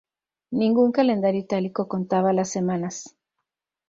[0.49, 3.15] Ningún calendario itálico contaba las semanas.